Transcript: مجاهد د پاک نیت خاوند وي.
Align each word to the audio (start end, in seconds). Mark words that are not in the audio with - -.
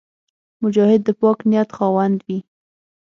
مجاهد 0.63 1.01
د 1.05 1.09
پاک 1.21 1.39
نیت 1.49 1.69
خاوند 1.77 2.17
وي. 2.27 2.39